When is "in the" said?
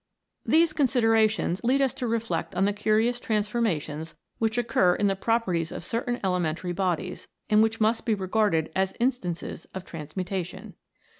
4.95-5.15